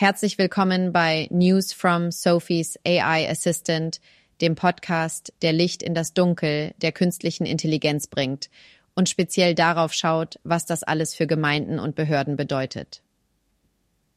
[0.00, 4.00] Herzlich willkommen bei News from Sophie's AI Assistant,
[4.40, 8.48] dem Podcast, der Licht in das Dunkel der künstlichen Intelligenz bringt
[8.94, 13.02] und speziell darauf schaut, was das alles für Gemeinden und Behörden bedeutet.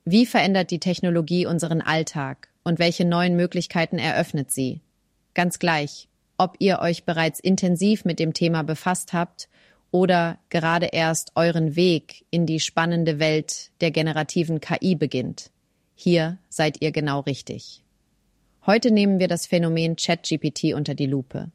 [0.05, 4.79] Wie verändert die Technologie unseren Alltag und welche neuen Möglichkeiten eröffnet sie?
[5.33, 6.07] Ganz gleich,
[6.37, 9.49] ob ihr euch bereits intensiv mit dem Thema befasst habt
[9.91, 15.51] oder gerade erst euren Weg in die spannende Welt der generativen KI beginnt.
[15.95, 17.83] Hier seid ihr genau richtig.
[18.65, 21.51] Heute nehmen wir das Phänomen ChatGPT unter die Lupe.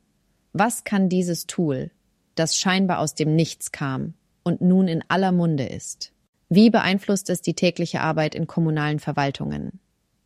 [0.53, 1.91] Was kann dieses Tool,
[2.35, 6.13] das scheinbar aus dem Nichts kam und nun in aller Munde ist?
[6.49, 9.81] Wie beeinflusst es die tägliche Arbeit in kommunalen Verwaltungen?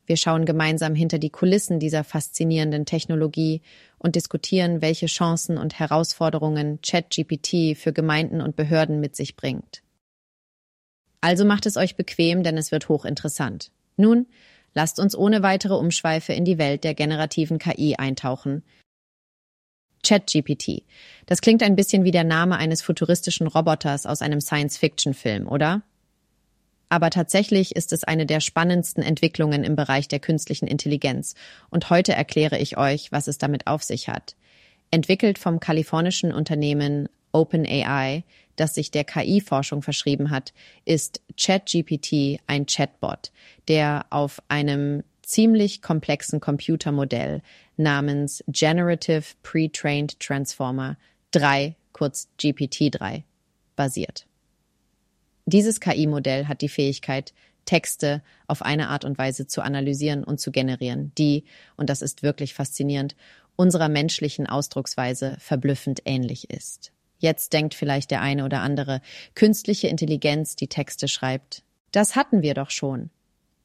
[0.06, 3.62] Wir schauen gemeinsam hinter die Kulissen dieser faszinierenden Technologie
[3.98, 9.82] und diskutieren, welche Chancen und Herausforderungen ChatGPT für Gemeinden und Behörden mit sich bringt.
[11.20, 13.70] Also macht es euch bequem, denn es wird hochinteressant.
[13.96, 14.26] Nun,
[14.74, 18.62] lasst uns ohne weitere Umschweife in die Welt der generativen KI eintauchen.
[20.02, 20.82] ChatGPT.
[21.26, 25.82] Das klingt ein bisschen wie der Name eines futuristischen Roboters aus einem Science-Fiction-Film, oder?
[26.88, 31.34] Aber tatsächlich ist es eine der spannendsten Entwicklungen im Bereich der künstlichen Intelligenz.
[31.70, 34.36] Und heute erkläre ich euch, was es damit auf sich hat.
[34.90, 38.24] Entwickelt vom kalifornischen Unternehmen OpenAI,
[38.56, 40.52] das sich der KI-Forschung verschrieben hat,
[40.84, 43.32] ist ChatGPT ein Chatbot,
[43.68, 47.42] der auf einem ziemlich komplexen Computermodell
[47.76, 50.96] namens Generative Pre-Trained Transformer
[51.30, 53.22] 3, kurz GPT-3,
[53.76, 54.26] basiert.
[55.46, 57.32] Dieses KI-Modell hat die Fähigkeit,
[57.64, 61.44] Texte auf eine Art und Weise zu analysieren und zu generieren, die,
[61.76, 63.14] und das ist wirklich faszinierend,
[63.56, 66.92] unserer menschlichen Ausdrucksweise verblüffend ähnlich ist.
[67.22, 69.00] Jetzt denkt vielleicht der eine oder andere,
[69.36, 71.62] künstliche Intelligenz, die Texte schreibt.
[71.92, 73.10] Das hatten wir doch schon.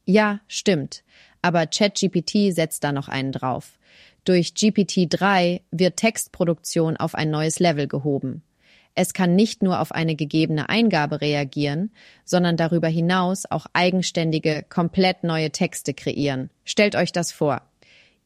[0.06, 1.04] Ja, stimmt.
[1.42, 3.80] Aber ChatGPT setzt da noch einen drauf.
[4.26, 8.44] Durch GPT-3 wird Textproduktion auf ein neues Level gehoben.
[8.94, 11.90] Es kann nicht nur auf eine gegebene Eingabe reagieren,
[12.26, 16.52] sondern darüber hinaus auch eigenständige, komplett neue Texte kreieren.
[16.64, 17.64] Stellt euch das vor.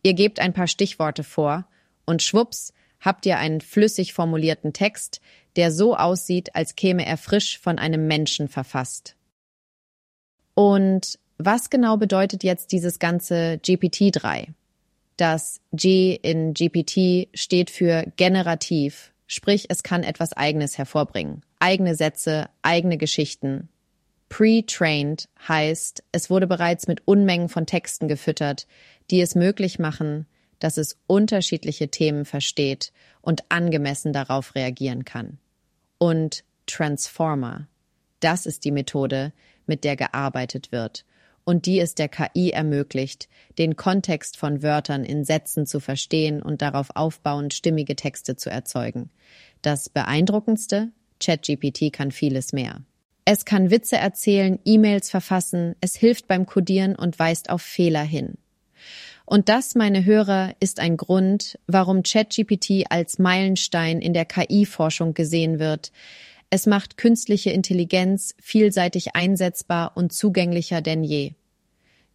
[0.04, 1.66] Ihr gebt ein paar Stichworte vor
[2.06, 5.20] und schwupps habt ihr einen flüssig formulierten Text,
[5.58, 9.16] der so aussieht, als käme er frisch von einem Menschen verfasst.
[10.54, 14.48] Und was genau bedeutet jetzt dieses ganze GPT-3?
[15.18, 21.42] Das G in GPT steht für generativ, sprich es kann etwas Eigenes hervorbringen.
[21.60, 23.70] Eigene Sätze, eigene Geschichten.
[24.30, 28.66] Pre-trained heißt, es wurde bereits mit Unmengen von Texten gefüttert,
[29.10, 30.26] die es möglich machen,
[30.62, 35.40] dass es unterschiedliche Themen versteht und angemessen darauf reagieren kann.
[35.98, 37.68] Und Transformer,
[38.22, 39.34] das ist die Methode,
[39.66, 41.06] mit der gearbeitet wird
[41.44, 43.28] und die es der KI ermöglicht,
[43.58, 49.10] den Kontext von Wörtern in Sätzen zu verstehen und darauf aufbauend stimmige Texte zu erzeugen.
[49.62, 52.84] Das Beeindruckendste, ChatGPT kann vieles mehr.
[53.26, 58.38] Es kann Witze erzählen, E-Mails verfassen, es hilft beim Codieren und weist auf Fehler hin.
[59.26, 65.60] Und das, meine Hörer, ist ein Grund, warum ChatGPT als Meilenstein in der KI-Forschung gesehen
[65.60, 65.92] wird.
[66.50, 71.34] Es macht künstliche Intelligenz vielseitig einsetzbar und zugänglicher denn je.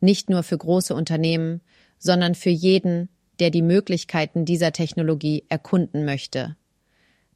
[0.01, 1.63] Nicht nur für große Unternehmen,
[1.99, 6.57] sondern für jeden, der die Möglichkeiten dieser Technologie erkunden möchte.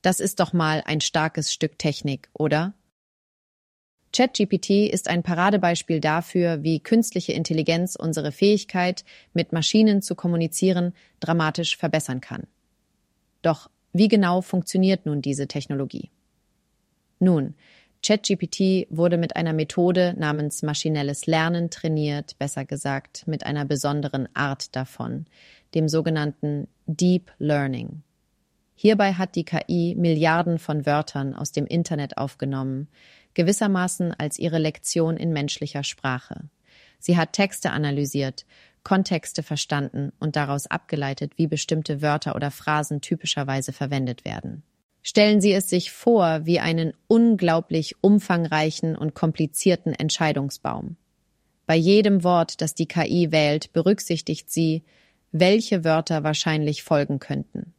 [0.03, 2.75] Das ist doch mal ein starkes Stück Technik, oder?
[4.13, 9.05] ChatGPT ist ein Paradebeispiel dafür, wie künstliche Intelligenz unsere Fähigkeit,
[9.35, 12.45] mit Maschinen zu kommunizieren, dramatisch verbessern kann.
[13.43, 16.11] Doch wie genau funktioniert nun diese Technologie?
[17.21, 17.55] Nun,
[18.03, 24.75] ChatGPT wurde mit einer Methode namens maschinelles Lernen trainiert, besser gesagt mit einer besonderen Art
[24.75, 25.27] davon,
[25.75, 28.03] dem sogenannten Deep Learning.
[28.75, 32.89] Hierbei hat die KI Milliarden von Wörtern aus dem Internet aufgenommen,
[33.35, 36.45] gewissermaßen als ihre Lektion in menschlicher Sprache.
[36.99, 38.45] Sie hat Texte analysiert,
[38.83, 44.63] Kontexte verstanden und daraus abgeleitet, wie bestimmte Wörter oder Phrasen typischerweise verwendet werden.
[45.03, 50.97] Stellen Sie es sich vor wie einen unglaublich umfangreichen und komplizierten Entscheidungsbaum.
[51.67, 54.83] Bei jedem Wort, das die KI wählt, berücksichtigt sie,
[55.33, 57.73] welche Wörter wahrscheinlich folgen könnten.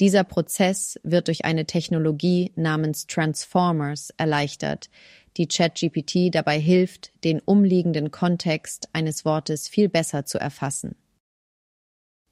[0.00, 4.90] Dieser Prozess wird durch eine Technologie namens Transformers erleichtert,
[5.36, 10.96] die ChatGPT dabei hilft, den umliegenden Kontext eines Wortes viel besser zu erfassen.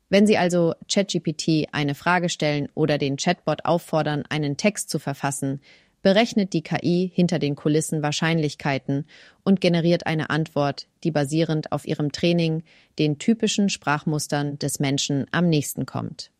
[0.09, 5.61] Wenn Sie also ChatGPT eine Frage stellen oder den Chatbot auffordern, einen Text zu verfassen,
[6.03, 9.07] berechnet die KI hinter den Kulissen Wahrscheinlichkeiten
[9.45, 12.65] und generiert eine Antwort, die basierend auf ihrem Training
[12.99, 16.33] den typischen Sprachmustern des Menschen am nächsten kommt.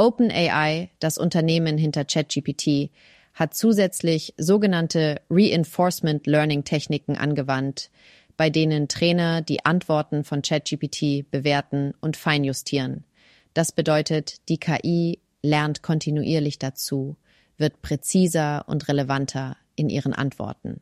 [0.00, 2.90] OpenAI, das Unternehmen hinter ChatGPT,
[3.34, 7.90] hat zusätzlich sogenannte Reinforcement Learning Techniken angewandt,
[8.38, 13.04] bei denen Trainer die Antworten von ChatGPT bewerten und feinjustieren.
[13.52, 17.18] Das bedeutet, die KI lernt kontinuierlich dazu,
[17.58, 20.80] wird präziser und relevanter in ihren Antworten.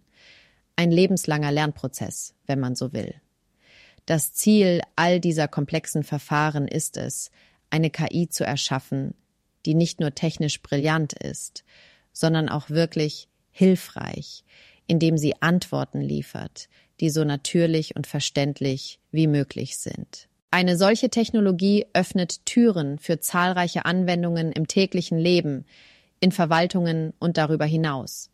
[0.76, 3.16] Ein lebenslanger Lernprozess, wenn man so will.
[4.06, 7.32] Das Ziel all dieser komplexen Verfahren ist es,
[7.70, 9.14] eine KI zu erschaffen,
[9.66, 11.64] die nicht nur technisch brillant ist,
[12.12, 14.44] sondern auch wirklich hilfreich,
[14.86, 16.68] indem sie Antworten liefert,
[17.00, 20.28] die so natürlich und verständlich wie möglich sind.
[20.50, 25.66] Eine solche Technologie öffnet Türen für zahlreiche Anwendungen im täglichen Leben,
[26.20, 28.30] in Verwaltungen und darüber hinaus.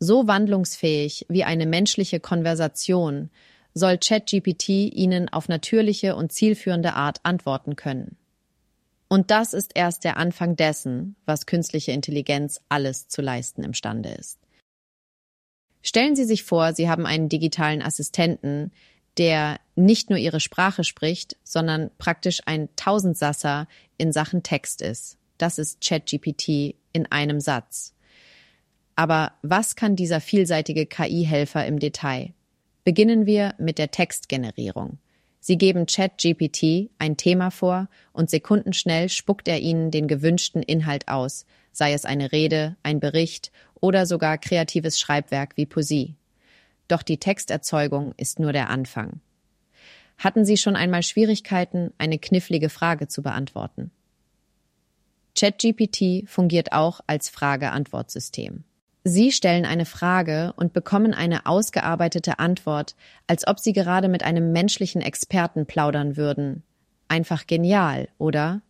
[0.00, 3.30] So wandlungsfähig wie eine menschliche Konversation
[3.74, 8.16] soll ChatGPT Ihnen auf natürliche und zielführende Art antworten können.
[9.08, 14.38] Und das ist erst der Anfang dessen, was künstliche Intelligenz alles zu leisten imstande ist.
[15.82, 18.72] Stellen Sie sich vor, Sie haben einen digitalen Assistenten,
[19.16, 23.66] der nicht nur Ihre Sprache spricht, sondern praktisch ein Tausendsasser
[23.96, 25.16] in Sachen Text ist.
[25.38, 27.94] Das ist ChatGPT in einem Satz.
[28.96, 32.34] Aber was kann dieser vielseitige KI-Helfer im Detail?
[32.84, 34.98] Beginnen wir mit der Textgenerierung.
[35.48, 41.46] Sie geben ChatGPT ein Thema vor und sekundenschnell spuckt er Ihnen den gewünschten Inhalt aus,
[41.72, 43.50] sei es eine Rede, ein Bericht
[43.80, 46.16] oder sogar kreatives Schreibwerk wie Poesie.
[46.86, 49.22] Doch die Texterzeugung ist nur der Anfang.
[50.18, 53.90] Hatten Sie schon einmal Schwierigkeiten, eine knifflige Frage zu beantworten?
[55.34, 58.64] ChatGPT fungiert auch als Frage-Antwort-System.
[59.08, 62.94] Sie stellen eine Frage und bekommen eine ausgearbeitete Antwort,
[63.26, 66.62] als ob Sie gerade mit einem menschlichen Experten plaudern würden.
[67.08, 68.60] Einfach genial, oder?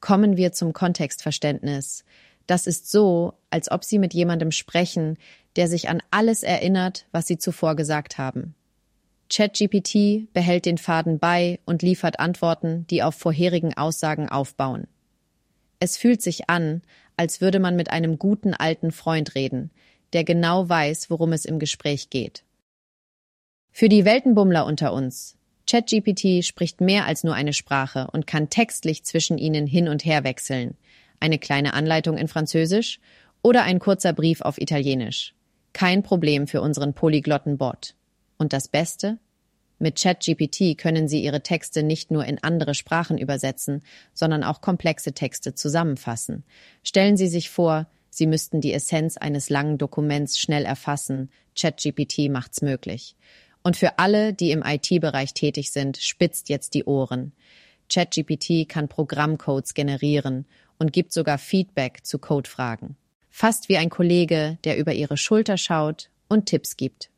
[0.00, 2.04] Kommen wir zum Kontextverständnis.
[2.46, 5.16] Das ist so, als ob Sie mit jemandem sprechen,
[5.56, 8.54] der sich an alles erinnert, was Sie zuvor gesagt haben.
[9.28, 14.86] ChatGPT behält den Faden bei und liefert Antworten, die auf vorherigen Aussagen aufbauen.
[15.80, 16.82] Es fühlt sich an,
[17.16, 19.70] als würde man mit einem guten alten Freund reden,
[20.12, 22.44] der genau weiß, worum es im Gespräch geht.
[23.72, 25.36] Für die Weltenbummler unter uns.
[25.68, 30.22] ChatGPT spricht mehr als nur eine Sprache und kann textlich zwischen ihnen hin und her
[30.24, 30.76] wechseln.
[31.20, 33.00] Eine kleine Anleitung in Französisch
[33.42, 35.34] oder ein kurzer Brief auf Italienisch.
[35.72, 37.94] Kein Problem für unseren polyglotten Bot.
[38.38, 39.18] Und das Beste?
[39.78, 43.82] Mit ChatGPT können Sie Ihre Texte nicht nur in andere Sprachen übersetzen,
[44.12, 46.44] sondern auch komplexe Texte zusammenfassen.
[46.82, 51.30] Stellen Sie sich vor, Sie müssten die Essenz eines langen Dokuments schnell erfassen.
[51.58, 53.16] ChatGPT macht's möglich.
[53.64, 57.32] Und für alle, die im IT-Bereich tätig sind, spitzt jetzt die Ohren.
[57.92, 60.46] ChatGPT kann Programmcodes generieren
[60.78, 62.96] und gibt sogar Feedback zu Codefragen.
[63.30, 67.10] Fast wie ein Kollege, der über ihre Schulter schaut und Tipps gibt.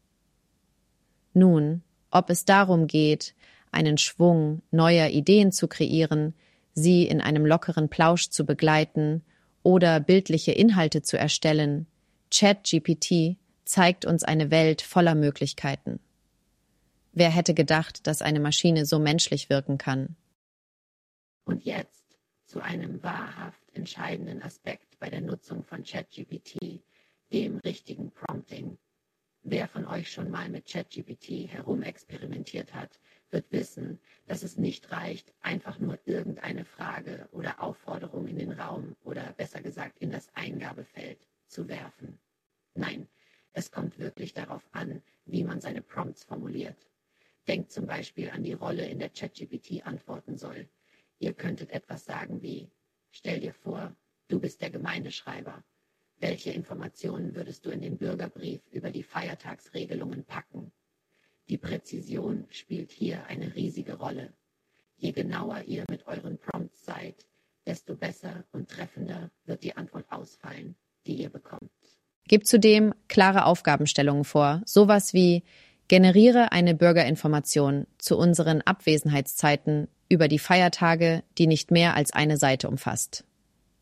[1.34, 1.82] Nun,
[2.16, 3.34] ob es darum geht,
[3.70, 6.34] einen Schwung neuer Ideen zu kreieren,
[6.72, 9.22] sie in einem lockeren Plausch zu begleiten
[9.62, 11.86] oder bildliche Inhalte zu erstellen,
[12.30, 16.00] ChatGPT zeigt uns eine Welt voller Möglichkeiten.
[17.12, 20.16] Wer hätte gedacht, dass eine Maschine so menschlich wirken kann?
[21.44, 26.80] Und jetzt zu einem wahrhaft entscheidenden Aspekt bei der Nutzung von ChatGPT,
[27.32, 28.78] dem richtigen Prompting.
[29.48, 32.98] Wer von euch schon mal mit ChatGPT herumexperimentiert hat,
[33.30, 38.96] wird wissen, dass es nicht reicht, einfach nur irgendeine Frage oder Aufforderung in den Raum
[39.04, 42.18] oder besser gesagt in das Eingabefeld zu werfen.
[42.74, 43.06] Nein,
[43.52, 46.90] es kommt wirklich darauf an, wie man seine Prompts formuliert.
[47.46, 50.68] Denkt zum Beispiel an die Rolle, in der ChatGPT antworten soll.
[51.20, 52.68] Ihr könntet etwas sagen wie,
[53.12, 53.94] stell dir vor,
[54.26, 55.62] du bist der Gemeindeschreiber
[56.18, 60.72] welche Informationen würdest du in den Bürgerbrief über die Feiertagsregelungen packen?
[61.48, 64.32] Die Präzision spielt hier eine riesige Rolle.
[64.96, 67.26] Je genauer ihr mit euren Prompts seid,
[67.66, 71.70] desto besser und treffender wird die Antwort ausfallen, die ihr bekommt.
[72.28, 75.44] Gebt zudem klare Aufgabenstellungen vor, sowas wie
[75.88, 82.68] generiere eine Bürgerinformation zu unseren Abwesenheitszeiten über die Feiertage, die nicht mehr als eine Seite
[82.68, 83.24] umfasst.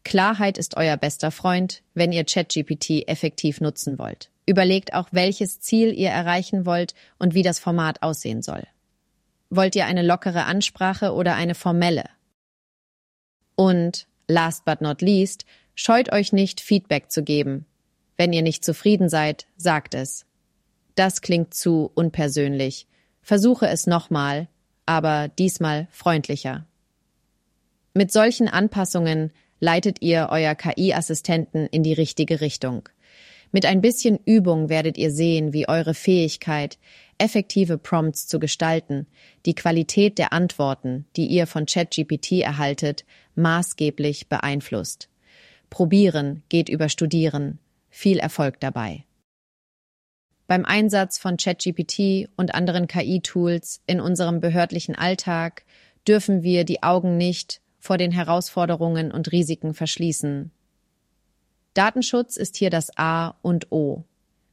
[0.05, 4.31] Klarheit ist euer bester Freund, wenn ihr ChatGPT effektiv nutzen wollt.
[4.47, 8.65] Überlegt auch, welches Ziel ihr erreichen wollt und wie das Format aussehen soll.
[9.49, 12.05] Wollt ihr eine lockere Ansprache oder eine formelle?
[13.57, 17.67] Und, last but not least, scheut euch nicht, Feedback zu geben.
[18.17, 20.27] Wenn ihr nicht zufrieden seid, sagt es.
[20.95, 22.87] Das klingt zu unpersönlich.
[23.23, 24.49] Versuche es nochmal,
[24.87, 26.67] aber diesmal freundlicher.
[27.95, 32.89] Mit solchen Anpassungen leitet ihr euer KI-Assistenten in die richtige Richtung.
[33.53, 36.79] Mit ein bisschen Übung werdet ihr sehen, wie eure Fähigkeit,
[37.19, 39.07] effektive Prompts zu gestalten,
[39.47, 43.05] die Qualität der Antworten, die ihr von ChatGPT erhaltet,
[43.37, 45.09] maßgeblich beeinflusst.
[45.71, 47.59] Probieren geht über Studieren.
[47.91, 49.05] Viel Erfolg dabei.
[50.47, 55.65] Beim Einsatz von ChatGPT und anderen KI-Tools in unserem behördlichen Alltag
[56.07, 60.51] dürfen wir die Augen nicht vor den Herausforderungen und Risiken verschließen.
[61.75, 64.05] Datenschutz ist hier das A und O.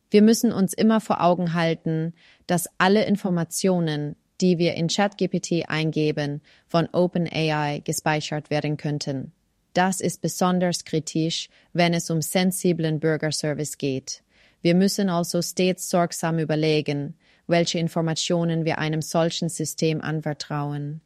[0.09, 2.13] Wir müssen uns immer vor Augen halten,
[2.45, 9.31] dass alle Informationen, die wir in ChatGPT eingeben, von OpenAI gespeichert werden könnten.
[9.71, 14.23] Das ist besonders kritisch, wenn es um sensiblen Bürgerservice geht.
[14.61, 17.15] Wir müssen also stets sorgsam überlegen,
[17.47, 20.99] welche Informationen wir einem solchen System anvertrauen.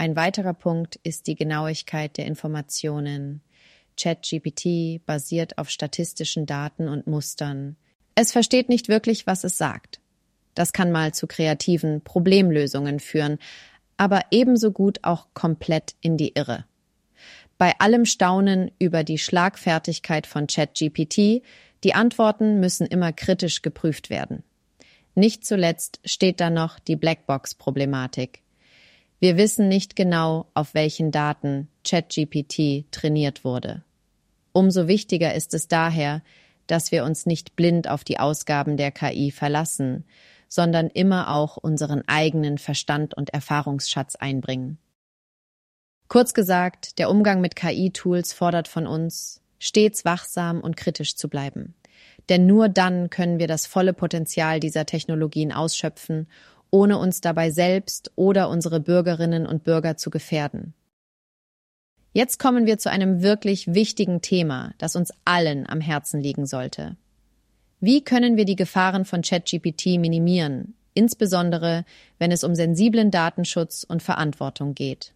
[0.00, 3.42] Ein weiterer Punkt ist die Genauigkeit der Informationen.
[4.00, 7.76] ChatGPT basiert auf statistischen Daten und Mustern.
[8.14, 10.00] Es versteht nicht wirklich, was es sagt.
[10.54, 13.36] Das kann mal zu kreativen Problemlösungen führen,
[13.98, 16.64] aber ebenso gut auch komplett in die Irre.
[17.58, 21.42] Bei allem Staunen über die Schlagfertigkeit von ChatGPT,
[21.84, 24.44] die Antworten müssen immer kritisch geprüft werden.
[25.14, 28.40] Nicht zuletzt steht da noch die Blackbox-Problematik.
[29.20, 33.84] Wir wissen nicht genau, auf welchen Daten ChatGPT trainiert wurde.
[34.52, 36.22] Umso wichtiger ist es daher,
[36.66, 40.04] dass wir uns nicht blind auf die Ausgaben der KI verlassen,
[40.48, 44.78] sondern immer auch unseren eigenen Verstand und Erfahrungsschatz einbringen.
[46.08, 51.74] Kurz gesagt, der Umgang mit KI-Tools fordert von uns, stets wachsam und kritisch zu bleiben.
[52.30, 56.26] Denn nur dann können wir das volle Potenzial dieser Technologien ausschöpfen
[56.70, 60.74] ohne uns dabei selbst oder unsere Bürgerinnen und Bürger zu gefährden.
[62.12, 66.96] Jetzt kommen wir zu einem wirklich wichtigen Thema, das uns allen am Herzen liegen sollte.
[67.80, 71.84] Wie können wir die Gefahren von ChatGPT minimieren, insbesondere
[72.18, 75.14] wenn es um sensiblen Datenschutz und Verantwortung geht?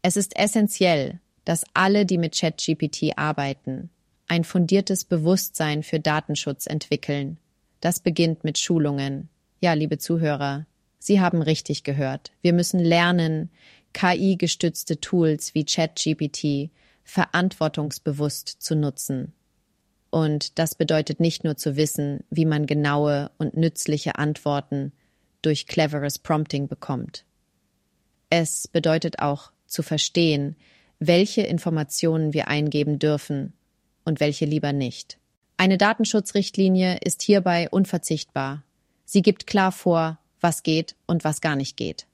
[0.00, 3.90] Es ist essentiell, dass alle, die mit ChatGPT arbeiten,
[4.28, 7.38] ein fundiertes Bewusstsein für Datenschutz entwickeln.
[7.80, 9.28] Das beginnt mit Schulungen,
[9.64, 10.66] ja, liebe Zuhörer,
[10.98, 12.32] Sie haben richtig gehört.
[12.42, 13.48] Wir müssen lernen,
[13.94, 16.70] KI-gestützte Tools wie ChatGPT
[17.02, 19.32] verantwortungsbewusst zu nutzen.
[20.10, 24.92] Und das bedeutet nicht nur zu wissen, wie man genaue und nützliche Antworten
[25.40, 27.24] durch cleveres Prompting bekommt.
[28.28, 30.56] Es bedeutet auch zu verstehen,
[30.98, 33.54] welche Informationen wir eingeben dürfen
[34.04, 35.16] und welche lieber nicht.
[35.56, 38.62] Eine Datenschutzrichtlinie ist hierbei unverzichtbar
[39.04, 42.06] Sie gibt klar vor, was geht und was gar nicht geht.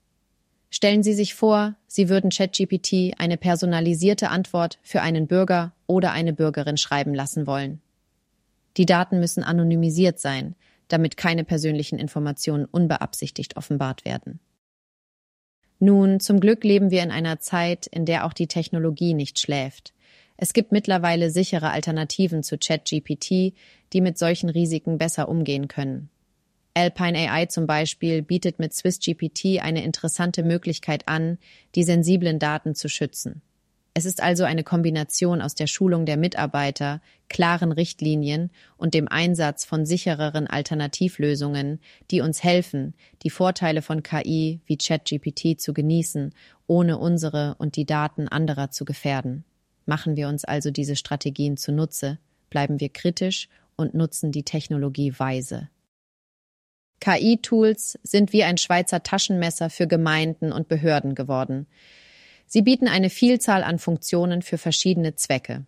[0.71, 6.33] Stellen Sie sich vor, Sie würden ChatGPT eine personalisierte Antwort für einen Bürger oder eine
[6.33, 7.81] Bürgerin schreiben lassen wollen.
[8.77, 10.55] Die Daten müssen anonymisiert sein,
[10.87, 14.39] damit keine persönlichen Informationen unbeabsichtigt offenbart werden.
[15.81, 19.93] Nun, zum Glück leben wir in einer Zeit, in der auch die Technologie nicht schläft.
[20.37, 23.55] Es gibt mittlerweile sichere Alternativen zu ChatGPT,
[23.93, 26.11] die mit solchen Risiken besser umgehen können.
[26.75, 31.39] Alpine AI zum Beispiel bietet mit SwissGPT eine interessante Möglichkeit an,
[31.75, 33.43] die sensiblen Daten zu schützen.
[33.93, 39.65] Es ist also eine Kombination aus der Schulung der Mitarbeiter, klaren Richtlinien und dem Einsatz
[39.65, 41.81] von sichereren Alternativlösungen,
[42.13, 46.33] die uns helfen, die Vorteile von KI wie ChatGPT zu genießen,
[46.69, 49.45] ohne unsere und die Daten anderer zu gefährden.
[49.87, 55.69] Machen wir uns also diese Strategien zunutze, bleiben wir kritisch und nutzen die Technologie weise.
[57.01, 61.67] KI-Tools sind wie ein Schweizer Taschenmesser für Gemeinden und Behörden geworden.
[62.47, 65.65] Sie bieten eine Vielzahl an Funktionen für verschiedene Zwecke.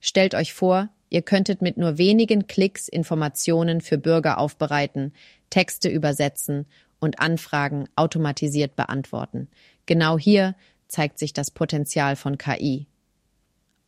[0.00, 5.12] Stellt euch vor, ihr könntet mit nur wenigen Klicks Informationen für Bürger aufbereiten,
[5.50, 6.66] Texte übersetzen
[7.00, 9.48] und Anfragen automatisiert beantworten.
[9.86, 10.54] Genau hier
[10.86, 12.86] zeigt sich das Potenzial von KI.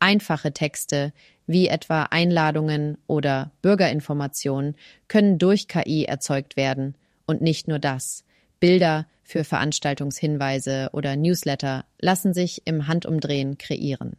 [0.02, 1.12] Einfache Texte
[1.46, 4.74] wie etwa Einladungen oder Bürgerinformationen
[5.06, 6.96] können durch KI erzeugt werden.
[7.24, 8.24] Und nicht nur das.
[8.58, 14.16] Bilder für Veranstaltungshinweise oder Newsletter lassen sich im Handumdrehen kreieren.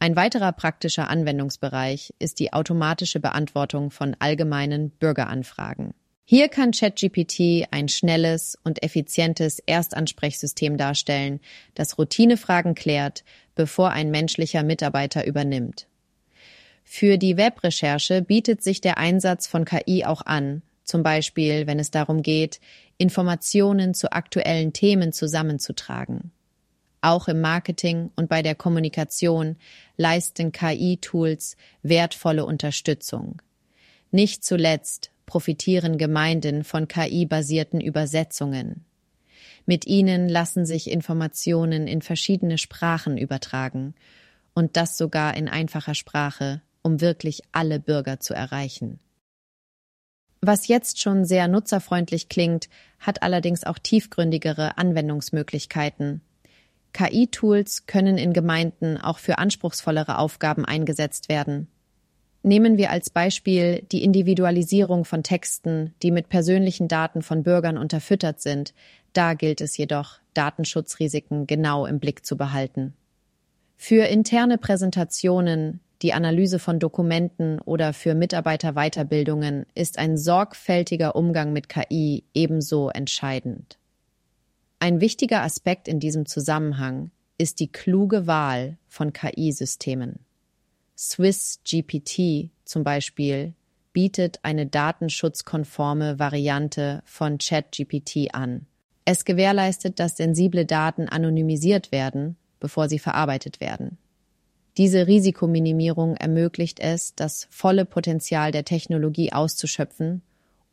[0.00, 5.94] Ein weiterer praktischer Anwendungsbereich ist die automatische Beantwortung von allgemeinen Bürgeranfragen.
[6.30, 11.40] Hier kann ChatGPT ein schnelles und effizientes Erstansprechsystem darstellen,
[11.74, 13.24] das Routinefragen klärt,
[13.58, 15.88] bevor ein menschlicher Mitarbeiter übernimmt.
[16.84, 21.90] Für die Webrecherche bietet sich der Einsatz von KI auch an, zum Beispiel wenn es
[21.90, 22.60] darum geht,
[22.98, 26.30] Informationen zu aktuellen Themen zusammenzutragen.
[27.00, 29.56] Auch im Marketing und bei der Kommunikation
[29.96, 33.42] leisten KI-Tools wertvolle Unterstützung.
[34.12, 38.84] Nicht zuletzt profitieren Gemeinden von KI-basierten Übersetzungen.
[39.68, 43.94] Mit ihnen lassen sich Informationen in verschiedene Sprachen übertragen
[44.54, 48.98] und das sogar in einfacher Sprache, um wirklich alle Bürger zu erreichen.
[50.40, 56.22] Was jetzt schon sehr nutzerfreundlich klingt, hat allerdings auch tiefgründigere Anwendungsmöglichkeiten.
[56.94, 61.68] KI-Tools können in Gemeinden auch für anspruchsvollere Aufgaben eingesetzt werden.
[62.42, 68.40] Nehmen wir als Beispiel die Individualisierung von Texten, die mit persönlichen Daten von Bürgern unterfüttert
[68.40, 68.74] sind.
[69.12, 72.94] Da gilt es jedoch, Datenschutzrisiken genau im Blick zu behalten.
[73.76, 81.68] Für interne Präsentationen, die Analyse von Dokumenten oder für Mitarbeiterweiterbildungen ist ein sorgfältiger Umgang mit
[81.68, 83.78] KI ebenso entscheidend.
[84.78, 90.20] Ein wichtiger Aspekt in diesem Zusammenhang ist die kluge Wahl von KI-Systemen.
[91.00, 93.54] Swiss GPT zum Beispiel
[93.92, 98.66] bietet eine datenschutzkonforme Variante von ChatGPT an.
[99.04, 103.96] Es gewährleistet, dass sensible Daten anonymisiert werden, bevor sie verarbeitet werden.
[104.76, 110.22] Diese Risikominimierung ermöglicht es, das volle Potenzial der Technologie auszuschöpfen,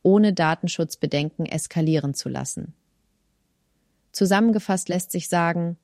[0.01, 2.73] ohne Datenschutzbedenken eskalieren zu lassen.
[4.11, 5.77] Zusammengefasst lässt sich sagen,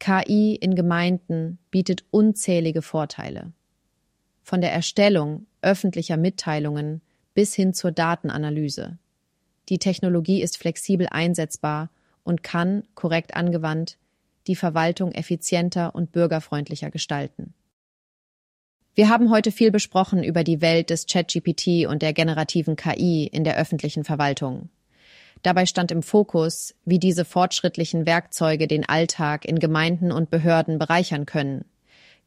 [0.00, 3.52] KI in Gemeinden bietet unzählige Vorteile
[4.42, 7.00] von der Erstellung öffentlicher Mitteilungen
[7.34, 8.98] bis hin zur Datenanalyse.
[9.68, 11.90] Die Technologie ist flexibel einsetzbar
[12.24, 13.98] und kann, korrekt angewandt,
[14.46, 17.54] die Verwaltung effizienter und bürgerfreundlicher gestalten.
[18.94, 23.44] Wir haben heute viel besprochen über die Welt des ChatGPT und der generativen KI in
[23.44, 24.68] der öffentlichen Verwaltung.
[25.42, 31.24] Dabei stand im Fokus, wie diese fortschrittlichen Werkzeuge den Alltag in Gemeinden und Behörden bereichern
[31.24, 31.64] können.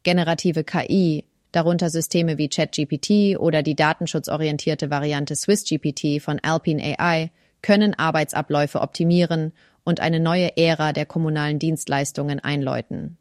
[0.02, 1.24] Generative KI
[1.54, 7.30] darunter Systeme wie ChatGPT oder die datenschutzorientierte Variante SwissGPT von Alpine AI,
[7.62, 9.52] können Arbeitsabläufe optimieren
[9.84, 13.16] und eine neue Ära der kommunalen Dienstleistungen einläuten.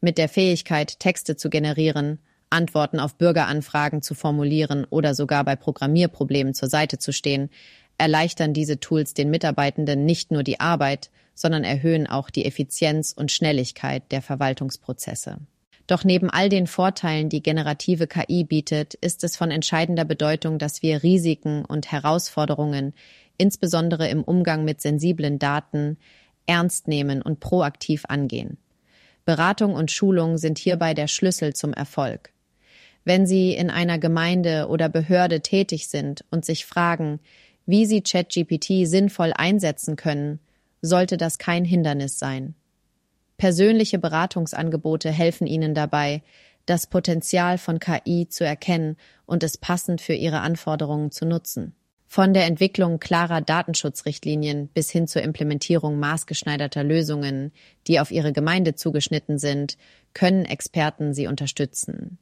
[0.00, 2.18] Mit der Fähigkeit, Texte zu generieren,
[2.50, 7.50] Antworten auf Bürgeranfragen zu formulieren oder sogar bei Programmierproblemen zur Seite zu stehen,
[7.98, 13.32] erleichtern diese Tools den Mitarbeitenden nicht nur die Arbeit, sondern erhöhen auch die Effizienz und
[13.32, 15.38] Schnelligkeit der Verwaltungsprozesse.
[15.86, 20.82] Doch neben all den Vorteilen, die generative KI bietet, ist es von entscheidender Bedeutung, dass
[20.82, 22.94] wir Risiken und Herausforderungen,
[23.36, 25.98] insbesondere im Umgang mit sensiblen Daten,
[26.46, 28.56] ernst nehmen und proaktiv angehen.
[29.24, 32.30] Beratung und Schulung sind hierbei der Schlüssel zum Erfolg.
[33.04, 37.20] Wenn Sie in einer Gemeinde oder Behörde tätig sind und sich fragen,
[37.66, 40.40] wie Sie ChatGPT sinnvoll einsetzen können,
[40.80, 42.54] sollte das kein Hindernis sein.
[43.36, 46.22] Persönliche Beratungsangebote helfen Ihnen dabei,
[46.66, 51.74] das Potenzial von KI zu erkennen und es passend für Ihre Anforderungen zu nutzen.
[52.06, 57.50] Von der Entwicklung klarer Datenschutzrichtlinien bis hin zur Implementierung maßgeschneiderter Lösungen,
[57.88, 59.76] die auf Ihre Gemeinde zugeschnitten sind,
[60.12, 62.18] können Experten Sie unterstützen.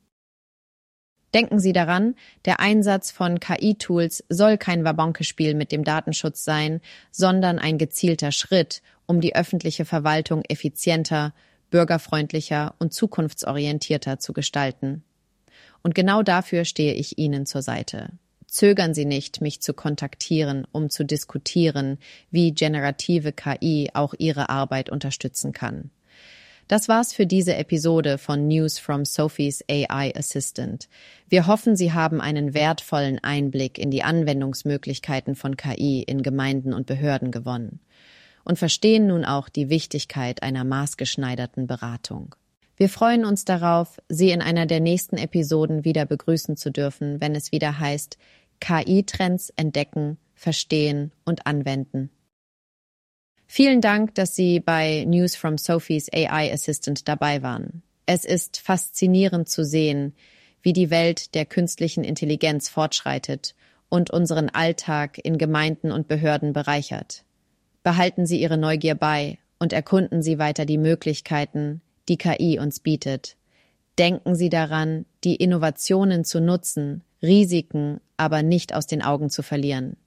[1.35, 2.15] Denken Sie daran,
[2.45, 8.83] der Einsatz von KI-Tools soll kein Wabonke-Spiel mit dem Datenschutz sein, sondern ein gezielter Schritt,
[9.07, 11.33] um die öffentliche Verwaltung effizienter,
[11.71, 15.05] bürgerfreundlicher und zukunftsorientierter zu gestalten.
[15.83, 18.11] Und genau dafür stehe ich Ihnen zur Seite.
[18.47, 21.99] Zögern Sie nicht, mich zu kontaktieren, um zu diskutieren,
[22.31, 25.91] wie generative KI auch Ihre Arbeit unterstützen kann.
[26.73, 30.89] Das war's für diese Episode von News from Sophie's AI Assistant.
[31.29, 36.87] Wir hoffen, Sie haben einen wertvollen Einblick in die Anwendungsmöglichkeiten von KI in Gemeinden und
[36.87, 37.81] Behörden gewonnen
[38.45, 42.35] und verstehen nun auch die Wichtigkeit einer maßgeschneiderten Beratung.
[42.79, 47.35] Wir freuen uns darauf, Sie in einer der nächsten Episoden wieder begrüßen zu dürfen, wenn
[47.35, 48.17] es wieder heißt
[48.61, 52.09] KI-Trends entdecken, verstehen und anwenden.
[53.55, 57.83] Vielen Dank, dass Sie bei News from Sophie's AI Assistant dabei waren.
[58.07, 60.15] Es ist faszinierend zu sehen,
[60.63, 63.55] wie die Welt der künstlichen Intelligenz fortschreitet
[63.91, 67.25] und unseren Alltag in Gemeinden und Behörden bereichert.
[67.83, 73.37] Behalten Sie Ihre Neugier bei und erkunden Sie weiter die Möglichkeiten, die KI uns bietet.
[73.99, 79.99] Denken Sie daran, die Innovationen zu nutzen, Risiken aber nicht aus den Augen zu verlieren.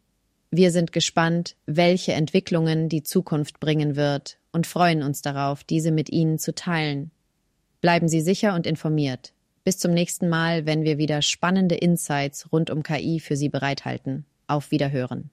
[0.51, 6.09] Wir sind gespannt, welche Entwicklungen die Zukunft bringen wird und freuen uns darauf, diese mit
[6.09, 7.11] Ihnen zu teilen.
[7.81, 9.33] Bleiben Sie sicher und informiert.
[9.63, 14.25] Bis zum nächsten Mal, wenn wir wieder spannende Insights rund um KI für Sie bereithalten.
[14.47, 15.29] Auf Wiederhören.